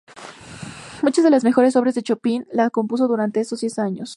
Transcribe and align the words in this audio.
Muchas 1.03 1.23
de 1.23 1.29
las 1.29 1.43
mejores 1.43 1.75
obras 1.75 1.93
de 1.93 2.01
Chopin 2.01 2.47
las 2.51 2.71
compuso 2.71 3.07
durante 3.07 3.39
esos 3.41 3.61
diez 3.61 3.77
años. 3.77 4.09